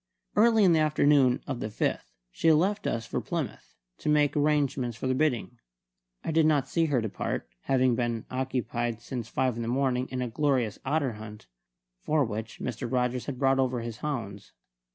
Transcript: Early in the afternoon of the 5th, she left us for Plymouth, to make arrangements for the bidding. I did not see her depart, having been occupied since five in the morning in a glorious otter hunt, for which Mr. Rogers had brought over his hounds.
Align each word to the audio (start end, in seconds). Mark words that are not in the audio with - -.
Early 0.35 0.63
in 0.63 0.73
the 0.73 0.79
afternoon 0.79 1.43
of 1.45 1.59
the 1.59 1.67
5th, 1.67 2.05
she 2.31 2.51
left 2.51 2.87
us 2.87 3.05
for 3.05 3.21
Plymouth, 3.21 3.75
to 3.99 4.09
make 4.09 4.35
arrangements 4.35 4.97
for 4.97 5.05
the 5.05 5.13
bidding. 5.13 5.59
I 6.23 6.31
did 6.31 6.47
not 6.47 6.67
see 6.67 6.85
her 6.85 7.01
depart, 7.01 7.47
having 7.65 7.93
been 7.93 8.25
occupied 8.31 8.99
since 8.99 9.27
five 9.27 9.55
in 9.57 9.61
the 9.61 9.67
morning 9.67 10.07
in 10.09 10.23
a 10.23 10.27
glorious 10.27 10.79
otter 10.83 11.13
hunt, 11.13 11.45
for 11.99 12.25
which 12.25 12.57
Mr. 12.59 12.91
Rogers 12.91 13.27
had 13.27 13.37
brought 13.37 13.59
over 13.59 13.81
his 13.81 13.97
hounds. 13.97 14.53